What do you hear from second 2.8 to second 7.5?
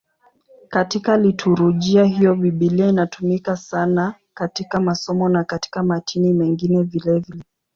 inatumika sana katika masomo na katika matini mengine vilevile.